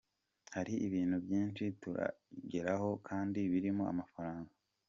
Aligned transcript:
Hari 0.55 0.73
ibintu 0.87 1.15
byinshi 1.25 1.63
tutarageraho 1.81 2.89
kandi 3.07 3.39
birimo 3.51 3.83
amafaranga. 3.91 4.51